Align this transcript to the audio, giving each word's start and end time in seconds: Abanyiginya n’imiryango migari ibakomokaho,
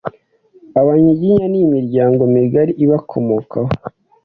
Abanyiginya 0.79 1.45
n’imiryango 1.53 2.21
migari 2.35 2.71
ibakomokaho, 2.83 3.71